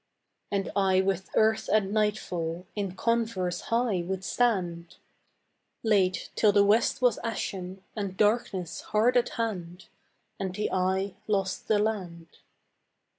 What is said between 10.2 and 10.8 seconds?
And the